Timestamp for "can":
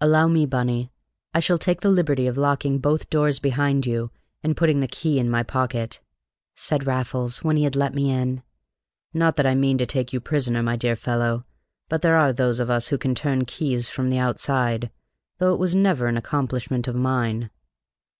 12.98-13.16